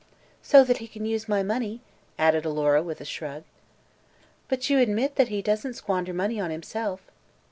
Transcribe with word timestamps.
"So 0.41 0.63
that 0.63 0.79
he 0.79 0.87
can 0.87 1.05
use 1.05 1.29
my 1.29 1.43
money," 1.43 1.79
added 2.17 2.43
Alora, 2.43 2.81
with 2.81 3.01
a 3.01 3.05
shrug. 3.05 3.43
"But 4.47 4.67
you 4.67 4.79
admit 4.79 5.15
that 5.17 5.27
he 5.27 5.43
doesn't 5.43 5.75
squander 5.75 6.11
money 6.11 6.39
on 6.39 6.49
himself." 6.49 7.01